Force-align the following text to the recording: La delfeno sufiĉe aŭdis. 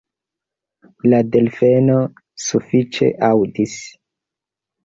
La 1.11 1.19
delfeno 1.35 1.97
sufiĉe 2.47 3.11
aŭdis. 3.31 3.77